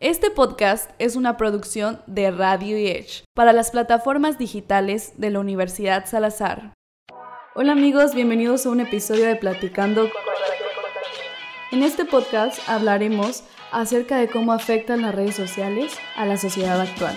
Este 0.00 0.30
podcast 0.30 0.92
es 1.00 1.16
una 1.16 1.36
producción 1.36 1.98
de 2.06 2.30
Radio 2.30 2.76
Edge 2.76 3.24
para 3.34 3.52
las 3.52 3.72
plataformas 3.72 4.38
digitales 4.38 5.14
de 5.16 5.30
la 5.30 5.40
Universidad 5.40 6.06
Salazar. 6.06 6.72
Hola 7.56 7.72
amigos, 7.72 8.14
bienvenidos 8.14 8.64
a 8.64 8.70
un 8.70 8.78
episodio 8.78 9.26
de 9.26 9.34
Platicando. 9.34 10.08
En 11.72 11.82
este 11.82 12.04
podcast 12.04 12.60
hablaremos 12.68 13.42
acerca 13.72 14.18
de 14.18 14.28
cómo 14.28 14.52
afectan 14.52 15.02
las 15.02 15.16
redes 15.16 15.34
sociales 15.34 15.98
a 16.14 16.26
la 16.26 16.36
sociedad 16.36 16.80
actual. 16.80 17.16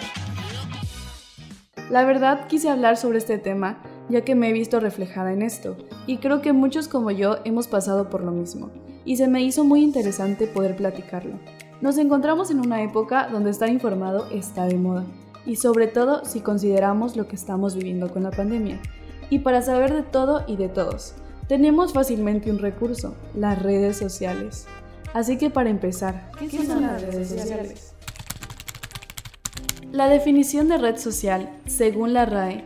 La 1.91 2.03
verdad 2.03 2.47
quise 2.47 2.67
hablar 2.67 2.97
sobre 2.97 3.19
este 3.19 3.37
tema 3.37 3.77
ya 4.09 4.21
que 4.21 4.33
me 4.33 4.49
he 4.49 4.53
visto 4.53 4.79
reflejada 4.79 5.31
en 5.33 5.43
esto, 5.43 5.77
y 6.07 6.17
creo 6.17 6.41
que 6.41 6.51
muchos 6.51 6.87
como 6.87 7.11
yo 7.11 7.37
hemos 7.45 7.67
pasado 7.67 8.09
por 8.09 8.23
lo 8.23 8.31
mismo, 8.31 8.71
y 9.05 9.17
se 9.17 9.27
me 9.27 9.43
hizo 9.43 9.63
muy 9.63 9.83
interesante 9.83 10.47
poder 10.47 10.75
platicarlo. 10.75 11.39
Nos 11.81 11.97
encontramos 11.97 12.51
en 12.51 12.59
una 12.59 12.83
época 12.83 13.27
donde 13.31 13.49
estar 13.49 13.67
informado 13.67 14.27
está 14.29 14.65
de 14.65 14.75
moda, 14.75 15.03
y 15.47 15.55
sobre 15.55 15.87
todo 15.87 16.23
si 16.25 16.39
consideramos 16.41 17.15
lo 17.15 17.27
que 17.27 17.35
estamos 17.35 17.75
viviendo 17.75 18.11
con 18.11 18.21
la 18.21 18.29
pandemia. 18.29 18.79
Y 19.31 19.39
para 19.39 19.63
saber 19.63 19.91
de 19.91 20.03
todo 20.03 20.43
y 20.45 20.57
de 20.57 20.69
todos, 20.69 21.15
tenemos 21.47 21.91
fácilmente 21.91 22.51
un 22.51 22.59
recurso, 22.59 23.15
las 23.35 23.59
redes 23.59 23.97
sociales. 23.97 24.67
Así 25.15 25.39
que 25.39 25.49
para 25.49 25.71
empezar, 25.71 26.29
¿qué, 26.37 26.51
son, 26.51 26.83
las 26.83 27.01
redes 27.01 27.29
sociales? 27.29 27.93
La 29.91 30.07
definición 30.07 30.67
de 30.67 30.77
red 30.77 30.97
social, 30.97 31.49
según 31.65 32.13
la 32.13 32.25
RAE, 32.25 32.63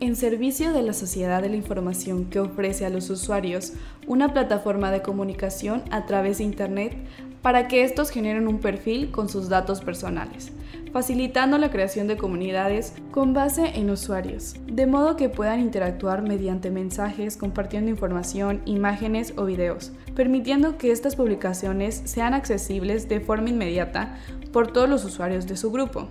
en 0.00 0.16
servicio 0.16 0.72
de 0.72 0.82
la 0.82 0.94
sociedad 0.94 1.42
de 1.42 1.50
la 1.50 1.56
información 1.56 2.24
que 2.30 2.40
ofrece 2.40 2.86
a 2.86 2.90
los 2.90 3.10
usuarios 3.10 3.74
una 4.06 4.32
plataforma 4.32 4.90
de 4.90 5.02
comunicación 5.02 5.82
a 5.90 6.06
través 6.06 6.38
de 6.38 6.44
Internet 6.44 6.96
para 7.44 7.68
que 7.68 7.84
estos 7.84 8.08
generen 8.08 8.48
un 8.48 8.58
perfil 8.58 9.10
con 9.10 9.28
sus 9.28 9.50
datos 9.50 9.82
personales, 9.82 10.50
facilitando 10.94 11.58
la 11.58 11.70
creación 11.70 12.08
de 12.08 12.16
comunidades 12.16 12.94
con 13.10 13.34
base 13.34 13.78
en 13.78 13.90
usuarios, 13.90 14.54
de 14.66 14.86
modo 14.86 15.14
que 15.16 15.28
puedan 15.28 15.60
interactuar 15.60 16.22
mediante 16.22 16.70
mensajes, 16.70 17.36
compartiendo 17.36 17.90
información, 17.90 18.62
imágenes 18.64 19.34
o 19.36 19.44
videos, 19.44 19.92
permitiendo 20.16 20.78
que 20.78 20.90
estas 20.90 21.16
publicaciones 21.16 22.00
sean 22.06 22.32
accesibles 22.32 23.10
de 23.10 23.20
forma 23.20 23.50
inmediata 23.50 24.16
por 24.50 24.72
todos 24.72 24.88
los 24.88 25.04
usuarios 25.04 25.46
de 25.46 25.58
su 25.58 25.70
grupo. 25.70 26.08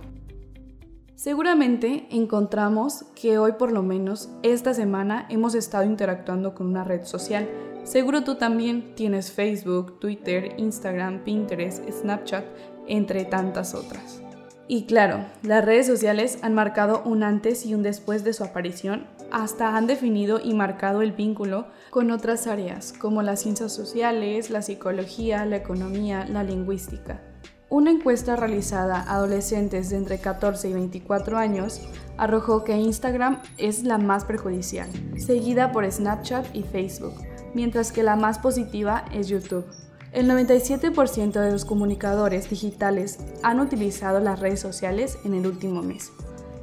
Seguramente 1.16 2.06
encontramos 2.10 3.06
que 3.20 3.38
hoy 3.38 3.54
por 3.58 3.72
lo 3.72 3.82
menos 3.82 4.30
esta 4.44 4.72
semana 4.72 5.26
hemos 5.30 5.56
estado 5.56 5.82
interactuando 5.82 6.54
con 6.54 6.68
una 6.68 6.84
red 6.84 7.02
social. 7.02 7.48
Seguro 7.84 8.24
tú 8.24 8.36
también 8.36 8.94
tienes 8.94 9.30
Facebook, 9.30 10.00
Twitter, 10.00 10.54
Instagram, 10.56 11.22
Pinterest, 11.22 11.86
Snapchat, 11.88 12.44
entre 12.86 13.26
tantas 13.26 13.74
otras. 13.74 14.22
Y 14.66 14.86
claro, 14.86 15.26
las 15.42 15.62
redes 15.62 15.86
sociales 15.86 16.38
han 16.40 16.54
marcado 16.54 17.02
un 17.04 17.22
antes 17.22 17.66
y 17.66 17.74
un 17.74 17.82
después 17.82 18.24
de 18.24 18.32
su 18.32 18.42
aparición, 18.42 19.06
hasta 19.30 19.76
han 19.76 19.86
definido 19.86 20.40
y 20.42 20.54
marcado 20.54 21.02
el 21.02 21.12
vínculo 21.12 21.66
con 21.90 22.10
otras 22.10 22.46
áreas 22.46 22.94
como 22.94 23.22
las 23.22 23.42
ciencias 23.42 23.74
sociales, 23.74 24.48
la 24.48 24.62
psicología, 24.62 25.44
la 25.44 25.56
economía, 25.56 26.26
la 26.26 26.42
lingüística. 26.42 27.20
Una 27.68 27.90
encuesta 27.90 28.36
realizada 28.36 29.00
a 29.00 29.16
adolescentes 29.16 29.90
de 29.90 29.96
entre 29.96 30.18
14 30.18 30.70
y 30.70 30.72
24 30.72 31.36
años 31.36 31.82
arrojó 32.16 32.64
que 32.64 32.76
Instagram 32.76 33.42
es 33.58 33.82
la 33.82 33.98
más 33.98 34.24
perjudicial, 34.24 34.88
seguida 35.18 35.72
por 35.72 35.90
Snapchat 35.90 36.54
y 36.54 36.62
Facebook, 36.62 37.14
mientras 37.54 37.92
que 37.92 38.02
la 38.02 38.16
más 38.16 38.38
positiva 38.38 39.04
es 39.12 39.28
YouTube. 39.28 39.64
El 40.12 40.28
97% 40.30 41.32
de 41.32 41.50
los 41.50 41.64
comunicadores 41.64 42.48
digitales 42.48 43.18
han 43.42 43.58
utilizado 43.58 44.20
las 44.20 44.38
redes 44.38 44.60
sociales 44.60 45.18
en 45.24 45.34
el 45.34 45.46
último 45.46 45.82
mes. 45.82 46.12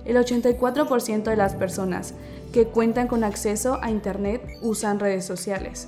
El 0.06 0.17
84% 0.17 1.23
de 1.23 1.36
las 1.36 1.56
personas 1.56 2.14
que 2.53 2.66
cuentan 2.67 3.08
con 3.08 3.23
acceso 3.23 3.80
a 3.81 3.92
Internet 3.92 4.42
usan 4.61 4.99
redes 4.99 5.26
sociales. 5.26 5.88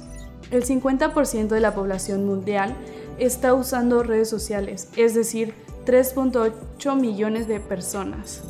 El 0.52 0.66
50% 0.66 1.48
de 1.48 1.60
la 1.60 1.74
población 1.74 2.26
mundial 2.26 2.76
está 3.18 3.54
usando 3.54 4.04
redes 4.04 4.30
sociales, 4.30 4.90
es 4.98 5.14
decir, 5.14 5.54
3.8 5.86 7.00
millones 7.00 7.48
de 7.48 7.60
personas. 7.60 8.42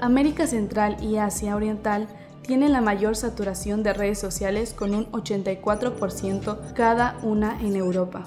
América 0.00 0.46
Central 0.46 0.96
y 1.02 1.16
Asia 1.16 1.54
Oriental 1.54 2.08
tienen 2.46 2.72
la 2.72 2.80
mayor 2.80 3.16
saturación 3.16 3.82
de 3.82 3.92
redes 3.92 4.18
sociales 4.18 4.74
con 4.74 4.94
un 4.94 5.06
84% 5.12 6.72
cada 6.74 7.18
una 7.22 7.60
en 7.60 7.76
Europa. 7.76 8.24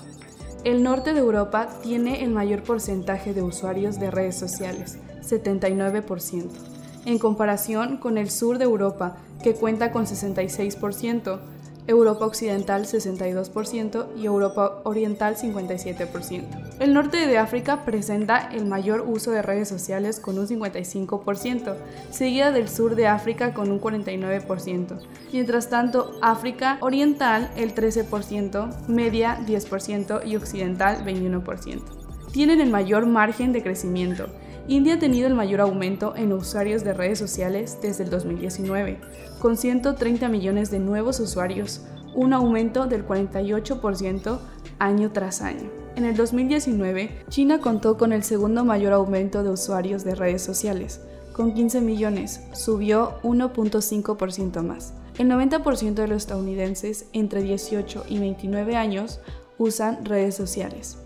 El 0.63 0.81
norte 0.81 1.13
de 1.13 1.19
Europa 1.19 1.69
tiene 1.83 2.23
el 2.23 2.31
mayor 2.31 2.63
porcentaje 2.63 3.33
de 3.33 3.43
usuarios 3.43 3.99
de 3.99 4.09
redes 4.09 4.35
sociales, 4.35 4.97
79%, 5.21 6.49
en 7.05 7.19
comparación 7.19 7.97
con 7.97 8.17
el 8.17 8.31
sur 8.31 8.57
de 8.57 8.63
Europa, 8.63 9.17
que 9.43 9.53
cuenta 9.53 9.91
con 9.91 10.05
66%, 10.05 11.39
Europa 11.87 12.25
Occidental 12.25 12.85
62% 12.85 14.07
y 14.17 14.25
Europa 14.25 14.81
Oriental 14.83 15.35
57%. 15.35 16.43
El 16.79 16.93
norte 16.93 17.27
de 17.27 17.37
África 17.37 17.85
presenta 17.85 18.49
el 18.51 18.65
mayor 18.65 19.05
uso 19.07 19.31
de 19.31 19.41
redes 19.41 19.69
sociales 19.69 20.19
con 20.19 20.39
un 20.39 20.47
55%, 20.47 21.75
seguida 22.09 22.51
del 22.51 22.69
sur 22.69 22.95
de 22.95 23.07
África 23.07 23.53
con 23.53 23.71
un 23.71 23.79
49%. 23.79 24.99
Mientras 25.31 25.69
tanto, 25.69 26.13
África 26.21 26.77
Oriental 26.81 27.51
el 27.55 27.75
13%, 27.75 28.87
Media 28.87 29.39
10% 29.45 30.25
y 30.25 30.35
Occidental 30.35 31.05
21%. 31.05 31.81
Tienen 32.31 32.59
el 32.59 32.69
mayor 32.69 33.05
margen 33.05 33.53
de 33.53 33.63
crecimiento 33.63 34.27
India 34.67 34.95
ha 34.95 34.99
tenido 34.99 35.27
el 35.27 35.35
mayor 35.35 35.61
aumento 35.61 36.15
en 36.15 36.33
usuarios 36.33 36.83
de 36.83 36.93
redes 36.93 37.19
sociales 37.19 37.77
desde 37.83 38.03
el 38.03 38.09
2019, 38.09 38.99
con 39.39 39.57
130 39.57 40.27
millones 40.27 40.71
de 40.71 40.79
nuevos 40.79 41.19
usuarios, 41.19 41.81
un 42.15 42.33
aumento 42.33 42.87
del 42.87 43.05
48% 43.05 44.39
año 44.79 45.11
tras 45.11 45.41
año. 45.41 45.69
En 45.95 46.03
el 46.03 46.15
2019, 46.15 47.25
China 47.29 47.59
contó 47.59 47.95
con 47.95 48.11
el 48.11 48.23
segundo 48.23 48.65
mayor 48.65 48.93
aumento 48.93 49.43
de 49.43 49.51
usuarios 49.51 50.03
de 50.03 50.15
redes 50.15 50.41
sociales, 50.41 50.99
con 51.31 51.53
15 51.53 51.81
millones, 51.81 52.41
subió 52.53 53.21
1.5% 53.21 54.63
más. 54.63 54.93
El 55.19 55.29
90% 55.29 55.93
de 55.93 56.07
los 56.07 56.17
estadounidenses 56.17 57.05
entre 57.13 57.43
18 57.43 58.05
y 58.09 58.17
29 58.17 58.75
años 58.75 59.19
usan 59.59 60.05
redes 60.05 60.35
sociales. 60.35 60.97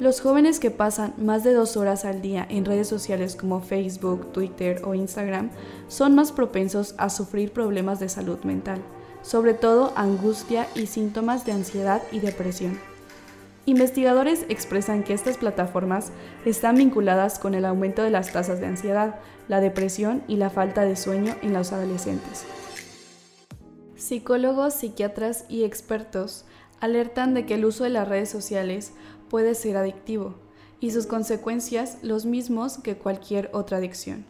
Los 0.00 0.20
jóvenes 0.20 0.60
que 0.60 0.70
pasan 0.70 1.12
más 1.18 1.42
de 1.42 1.52
dos 1.52 1.76
horas 1.76 2.04
al 2.04 2.22
día 2.22 2.46
en 2.48 2.64
redes 2.64 2.86
sociales 2.86 3.34
como 3.34 3.60
Facebook, 3.60 4.32
Twitter 4.32 4.80
o 4.84 4.94
Instagram 4.94 5.50
son 5.88 6.14
más 6.14 6.30
propensos 6.30 6.94
a 6.98 7.10
sufrir 7.10 7.52
problemas 7.52 7.98
de 7.98 8.08
salud 8.08 8.38
mental, 8.44 8.80
sobre 9.22 9.54
todo 9.54 9.92
angustia 9.96 10.68
y 10.76 10.86
síntomas 10.86 11.44
de 11.44 11.50
ansiedad 11.50 12.00
y 12.12 12.20
depresión. 12.20 12.78
Investigadores 13.66 14.46
expresan 14.48 15.02
que 15.02 15.14
estas 15.14 15.36
plataformas 15.36 16.12
están 16.46 16.76
vinculadas 16.76 17.40
con 17.40 17.56
el 17.56 17.64
aumento 17.64 18.04
de 18.04 18.10
las 18.10 18.32
tasas 18.32 18.60
de 18.60 18.66
ansiedad, 18.66 19.16
la 19.48 19.60
depresión 19.60 20.22
y 20.28 20.36
la 20.36 20.48
falta 20.48 20.84
de 20.84 20.94
sueño 20.94 21.34
en 21.42 21.52
los 21.52 21.72
adolescentes. 21.72 22.44
Psicólogos, 23.96 24.74
psiquiatras 24.74 25.44
y 25.48 25.64
expertos 25.64 26.44
alertan 26.80 27.34
de 27.34 27.44
que 27.44 27.54
el 27.54 27.64
uso 27.64 27.84
de 27.84 27.90
las 27.90 28.08
redes 28.08 28.30
sociales 28.30 28.92
puede 29.28 29.54
ser 29.54 29.76
adictivo 29.76 30.34
y 30.80 30.90
sus 30.90 31.06
consecuencias 31.06 31.98
los 32.02 32.24
mismos 32.24 32.78
que 32.78 32.96
cualquier 32.96 33.50
otra 33.52 33.78
adicción. 33.78 34.24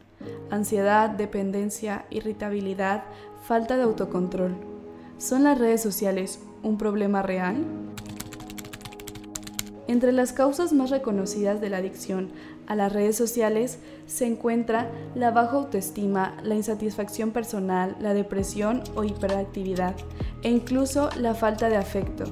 Ansiedad, 0.51 1.11
dependencia, 1.11 2.07
irritabilidad, 2.11 3.05
falta 3.43 3.77
de 3.77 3.83
autocontrol. 3.83 4.57
¿Son 5.19 5.45
las 5.45 5.59
redes 5.59 5.83
sociales 5.83 6.41
un 6.63 6.79
problema 6.79 7.23
real? 7.23 7.65
Entre 9.89 10.13
las 10.13 10.33
causas 10.33 10.73
más 10.73 10.91
reconocidas 10.91 11.61
de 11.61 11.71
la 11.71 11.79
adicción 11.79 12.31
a 12.67 12.77
las 12.77 12.93
redes 12.93 13.17
sociales 13.17 13.79
se 14.07 14.27
encuentra 14.27 14.91
la 15.15 15.31
baja 15.31 15.57
autoestima, 15.57 16.37
la 16.43 16.55
insatisfacción 16.55 17.31
personal, 17.31 17.97
la 17.99 18.13
depresión 18.13 18.83
o 18.95 19.05
hiperactividad 19.05 19.95
e 20.43 20.51
incluso 20.51 21.09
la 21.17 21.35
falta 21.35 21.71
de 21.71 21.77
afecto, 21.77 22.25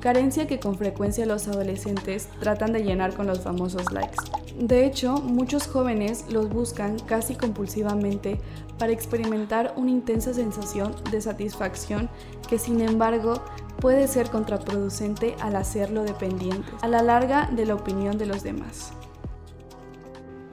carencia 0.00 0.46
que 0.46 0.58
con 0.58 0.76
frecuencia 0.76 1.26
los 1.26 1.46
adolescentes 1.46 2.28
tratan 2.40 2.72
de 2.72 2.82
llenar 2.82 3.14
con 3.14 3.26
los 3.26 3.40
famosos 3.40 3.92
likes. 3.92 4.16
De 4.58 4.84
hecho, 4.84 5.14
muchos 5.18 5.66
jóvenes 5.66 6.24
los 6.30 6.48
buscan 6.48 6.98
casi 6.98 7.34
compulsivamente 7.34 8.40
para 8.78 8.92
experimentar 8.92 9.74
una 9.76 9.90
intensa 9.90 10.34
sensación 10.34 10.94
de 11.10 11.20
satisfacción 11.20 12.08
que 12.48 12.58
sin 12.58 12.80
embargo 12.80 13.44
puede 13.78 14.08
ser 14.08 14.30
contraproducente 14.30 15.34
al 15.40 15.56
hacerlo 15.56 16.02
dependiente 16.02 16.70
a 16.82 16.88
la 16.88 17.02
larga 17.02 17.48
de 17.52 17.66
la 17.66 17.74
opinión 17.74 18.18
de 18.18 18.26
los 18.26 18.42
demás. 18.42 18.92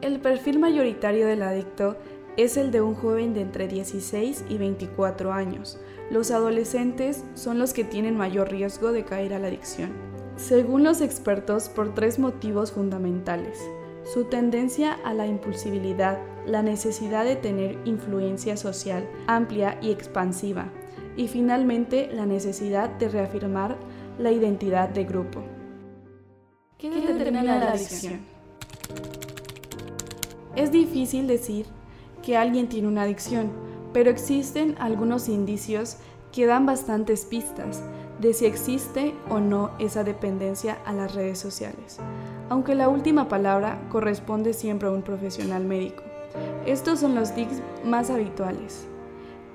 El 0.02 0.20
perfil 0.20 0.60
mayoritario 0.60 1.26
del 1.26 1.42
adicto 1.42 1.98
es 2.38 2.56
el 2.56 2.72
de 2.72 2.82
un 2.82 2.94
joven 2.94 3.34
de 3.34 3.42
entre 3.42 3.68
16 3.68 4.46
y 4.48 4.58
24 4.58 5.34
años. 5.34 5.80
Los 6.12 6.30
adolescentes 6.30 7.24
son 7.34 7.58
los 7.58 7.74
que 7.74 7.84
tienen 7.84 8.16
mayor 8.16 8.52
riesgo 8.52 8.92
de 8.92 9.04
caer 9.04 9.34
a 9.34 9.40
la 9.40 9.48
adicción. 9.48 9.90
Según 10.38 10.84
los 10.84 11.02
expertos, 11.02 11.68
por 11.68 11.96
tres 11.96 12.20
motivos 12.20 12.72
fundamentales. 12.72 13.60
Su 14.14 14.26
tendencia 14.26 14.94
a 15.04 15.16
la 15.16 15.26
impulsibilidad, 15.26 16.20
la 16.46 16.62
necesidad 16.62 17.26
de 17.26 17.36
tener 17.36 17.80
influencia 17.86 18.56
social 18.56 19.10
amplia 19.26 19.80
y 19.82 19.90
expansiva, 19.90 20.70
y 21.18 21.28
finalmente 21.28 22.08
la 22.14 22.28
necesidad 22.28 22.90
de 22.92 23.10
reafirmar 23.10 23.76
la 24.20 24.32
identidad 24.32 24.90
de 24.90 25.06
grupo. 25.06 25.44
¿Qué 26.78 26.92
determina 26.92 27.44
la 27.44 27.72
adicción? 27.72 28.20
Es 30.56 30.72
difícil 30.72 31.28
decir 31.28 31.66
que 32.28 32.36
alguien 32.36 32.68
tiene 32.68 32.90
una 32.90 33.04
adicción, 33.04 33.50
pero 33.94 34.10
existen 34.10 34.76
algunos 34.80 35.30
indicios 35.30 35.96
que 36.34 36.46
dan 36.46 36.66
bastantes 36.66 37.24
pistas 37.24 37.82
de 38.20 38.34
si 38.34 38.46
existe 38.46 39.16
o 39.30 39.40
no 39.40 39.72
esa 39.80 40.04
dependencia 40.04 40.78
a 40.86 40.92
las 40.92 41.16
redes 41.16 41.40
sociales, 41.40 42.00
aunque 42.50 42.76
la 42.76 42.90
última 42.90 43.30
palabra 43.30 43.80
corresponde 43.90 44.52
siempre 44.52 44.90
a 44.90 44.92
un 44.92 45.04
profesional 45.04 45.64
médico. 45.64 46.04
Estos 46.66 47.00
son 47.00 47.16
los 47.16 47.34
tics 47.34 47.62
más 47.86 48.10
habituales. 48.10 48.86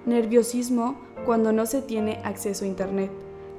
Nerviosismo 0.06 0.96
cuando 1.26 1.52
no 1.52 1.66
se 1.66 1.82
tiene 1.82 2.22
acceso 2.24 2.64
a 2.64 2.68
Internet, 2.68 3.10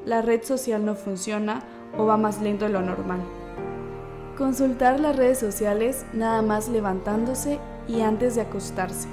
la 0.07 0.24
red 0.24 0.42
social 0.42 0.83
no 0.83 0.95
funciona 0.95 1.62
o 2.00 2.07
va 2.07 2.18
más 2.18 2.42
lento 2.42 2.65
de 2.65 2.71
lo 2.71 2.81
normal. 2.81 3.19
Consultar 4.39 5.00
las 5.00 5.15
redes 5.15 5.38
sociales 5.38 6.04
nada 6.13 6.42
más 6.42 6.68
levantándose 6.68 7.60
y 7.88 8.01
antes 8.01 8.35
de 8.35 8.41
acostarse. 8.41 9.07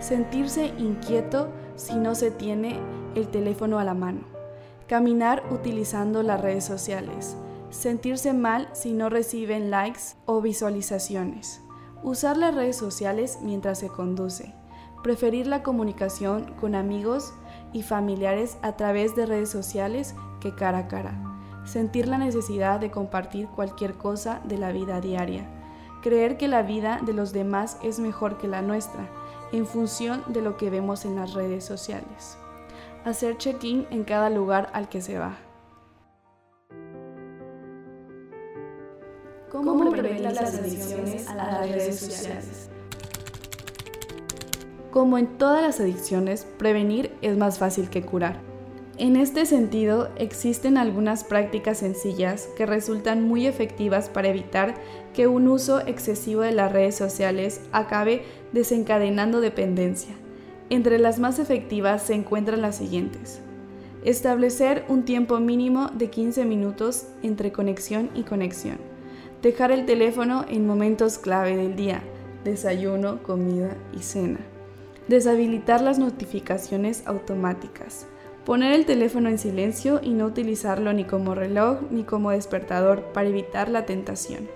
Sentirse 0.00 0.72
inquieto 0.78 1.48
si 1.76 1.94
no 1.94 2.14
se 2.14 2.30
tiene 2.30 2.78
el 3.14 3.28
teléfono 3.28 3.78
a 3.78 3.84
la 3.84 3.94
mano. 3.94 4.20
Caminar 4.86 5.42
utilizando 5.50 6.22
las 6.22 6.40
redes 6.40 6.64
sociales. 6.64 7.36
Sentirse 7.70 8.32
mal 8.32 8.68
si 8.72 8.92
no 8.92 9.08
reciben 9.08 9.70
likes 9.70 10.16
o 10.26 10.40
visualizaciones. 10.40 11.60
Usar 12.02 12.36
las 12.36 12.54
redes 12.54 12.76
sociales 12.76 13.38
mientras 13.42 13.78
se 13.78 13.88
conduce. 13.88 14.54
Preferir 15.02 15.46
la 15.46 15.62
comunicación 15.62 16.54
con 16.60 16.74
amigos 16.74 17.32
y 17.72 17.82
familiares 17.82 18.58
a 18.62 18.76
través 18.76 19.16
de 19.16 19.26
redes 19.26 19.50
sociales 19.50 20.14
que 20.40 20.54
cara 20.54 20.78
a 20.78 20.88
cara. 20.88 21.14
Sentir 21.64 22.08
la 22.08 22.18
necesidad 22.18 22.78
de 22.78 22.90
compartir 22.90 23.48
cualquier 23.48 23.94
cosa 23.94 24.40
de 24.44 24.58
la 24.58 24.70
vida 24.70 25.00
diaria. 25.00 25.48
Creer 26.04 26.36
que 26.36 26.48
la 26.48 26.60
vida 26.60 27.00
de 27.02 27.14
los 27.14 27.32
demás 27.32 27.78
es 27.82 27.98
mejor 27.98 28.36
que 28.36 28.46
la 28.46 28.60
nuestra 28.60 29.08
en 29.52 29.64
función 29.64 30.22
de 30.26 30.42
lo 30.42 30.58
que 30.58 30.68
vemos 30.68 31.06
en 31.06 31.16
las 31.16 31.32
redes 31.32 31.64
sociales. 31.64 32.36
Hacer 33.06 33.38
check-in 33.38 33.86
en 33.90 34.04
cada 34.04 34.28
lugar 34.28 34.68
al 34.74 34.90
que 34.90 35.00
se 35.00 35.18
va. 35.18 35.38
¿Cómo, 39.50 39.90
prevenir 39.90 40.20
las 40.20 40.54
adicciones 40.58 41.26
a 41.26 41.36
las 41.36 41.70
redes 41.70 41.98
sociales? 41.98 42.68
Como 44.90 45.16
en 45.16 45.38
todas 45.38 45.62
las 45.62 45.80
adicciones, 45.80 46.46
prevenir 46.58 47.16
es 47.22 47.34
más 47.38 47.58
fácil 47.58 47.88
que 47.88 48.02
curar. 48.02 48.53
En 48.96 49.16
este 49.16 49.44
sentido, 49.44 50.08
existen 50.16 50.78
algunas 50.78 51.24
prácticas 51.24 51.78
sencillas 51.78 52.48
que 52.56 52.64
resultan 52.64 53.26
muy 53.26 53.48
efectivas 53.48 54.08
para 54.08 54.28
evitar 54.28 54.74
que 55.12 55.26
un 55.26 55.48
uso 55.48 55.80
excesivo 55.80 56.42
de 56.42 56.52
las 56.52 56.70
redes 56.70 56.94
sociales 56.94 57.60
acabe 57.72 58.22
desencadenando 58.52 59.40
dependencia. 59.40 60.14
Entre 60.70 61.00
las 61.00 61.18
más 61.18 61.40
efectivas 61.40 62.04
se 62.04 62.14
encuentran 62.14 62.62
las 62.62 62.76
siguientes. 62.76 63.40
Establecer 64.04 64.84
un 64.88 65.04
tiempo 65.04 65.40
mínimo 65.40 65.88
de 65.88 66.10
15 66.10 66.44
minutos 66.44 67.08
entre 67.24 67.50
conexión 67.50 68.10
y 68.14 68.22
conexión. 68.22 68.78
Dejar 69.42 69.72
el 69.72 69.86
teléfono 69.86 70.44
en 70.48 70.68
momentos 70.68 71.18
clave 71.18 71.56
del 71.56 71.74
día, 71.74 72.04
desayuno, 72.44 73.22
comida 73.24 73.76
y 73.92 74.02
cena. 74.02 74.38
Deshabilitar 75.08 75.80
las 75.80 75.98
notificaciones 75.98 77.02
automáticas. 77.06 78.06
Poner 78.44 78.74
el 78.74 78.84
teléfono 78.84 79.30
en 79.30 79.38
silencio 79.38 80.00
y 80.02 80.10
no 80.10 80.26
utilizarlo 80.26 80.92
ni 80.92 81.04
como 81.04 81.34
reloj 81.34 81.78
ni 81.90 82.04
como 82.04 82.30
despertador 82.30 83.04
para 83.14 83.28
evitar 83.28 83.70
la 83.70 83.86
tentación. 83.86 84.48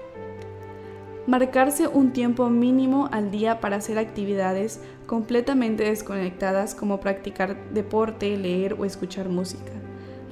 Marcarse 1.26 1.88
un 1.88 2.12
tiempo 2.12 2.50
mínimo 2.50 3.08
al 3.12 3.30
día 3.30 3.60
para 3.60 3.76
hacer 3.76 3.98
actividades 3.98 4.80
completamente 5.06 5.84
desconectadas 5.84 6.74
como 6.74 7.00
practicar 7.00 7.70
deporte, 7.70 8.36
leer 8.36 8.74
o 8.74 8.84
escuchar 8.84 9.30
música. 9.30 9.72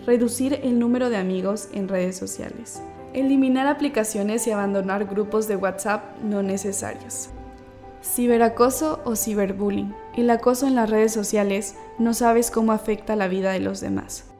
Reducir 0.06 0.60
el 0.62 0.78
número 0.78 1.08
de 1.08 1.16
amigos 1.16 1.68
en 1.72 1.88
redes 1.88 2.16
sociales. 2.16 2.82
Eliminar 3.14 3.66
aplicaciones 3.66 4.46
y 4.46 4.50
abandonar 4.50 5.06
grupos 5.06 5.48
de 5.48 5.56
WhatsApp 5.56 6.18
no 6.22 6.42
necesarios. 6.42 7.30
Ciberacoso 8.06 9.00
o 9.04 9.16
ciberbullying. 9.16 9.94
El 10.16 10.30
acoso 10.30 10.66
en 10.66 10.76
las 10.76 10.88
redes 10.88 11.12
sociales 11.12 11.76
no 11.98 12.14
sabes 12.14 12.50
cómo 12.50 12.72
afecta 12.72 13.16
la 13.16 13.28
vida 13.28 13.52
de 13.52 13.60
los 13.60 13.80
demás. 13.80 14.30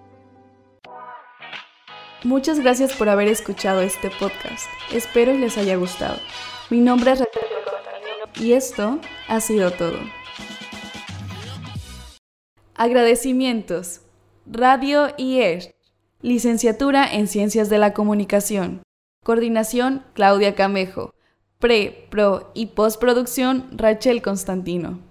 Muchas 2.22 2.60
gracias 2.60 2.94
por 2.94 3.08
haber 3.08 3.28
escuchado 3.28 3.80
este 3.82 4.10
podcast. 4.18 4.66
Espero 4.92 5.34
les 5.34 5.58
haya 5.58 5.76
gustado. 5.76 6.16
Mi 6.70 6.80
nombre 6.80 7.12
es 7.12 7.18
Rachel 7.18 7.42
y 8.40 8.52
esto 8.52 9.00
ha 9.28 9.40
sido 9.40 9.70
todo. 9.72 9.98
Agradecimientos. 12.74 14.02
Radio 14.46 15.08
IER. 15.18 15.74
Licenciatura 16.22 17.12
en 17.12 17.26
Ciencias 17.26 17.68
de 17.68 17.78
la 17.78 17.92
Comunicación. 17.92 18.82
Coordinación 19.24 20.04
Claudia 20.14 20.54
Camejo. 20.54 21.15
Pre, 21.58 22.06
Pro 22.10 22.50
y 22.54 22.66
Postproducción 22.66 23.68
Rachel 23.72 24.20
Constantino. 24.20 25.05